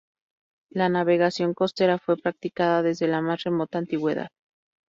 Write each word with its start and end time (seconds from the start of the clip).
La 0.71 0.89
navegación 0.89 1.53
costera 1.53 1.99
fue 1.99 2.17
practicada 2.17 2.81
desde 2.81 3.07
la 3.07 3.21
más 3.21 3.43
remota 3.43 3.77
antigüedad. 3.77 4.29